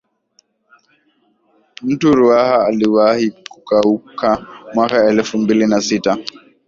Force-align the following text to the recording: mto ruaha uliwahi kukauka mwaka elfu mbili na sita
mto 1.81 2.13
ruaha 2.13 2.67
uliwahi 2.69 3.31
kukauka 3.31 4.45
mwaka 4.73 5.09
elfu 5.09 5.37
mbili 5.37 5.67
na 5.67 5.81
sita 5.81 6.17